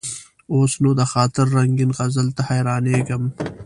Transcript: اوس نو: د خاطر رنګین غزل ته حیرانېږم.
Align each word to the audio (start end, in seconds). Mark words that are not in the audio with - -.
اوس 0.53 0.73
نو: 0.81 0.89
د 0.99 1.01
خاطر 1.11 1.45
رنګین 1.57 1.91
غزل 1.97 2.27
ته 2.35 2.41
حیرانېږم. 2.49 3.23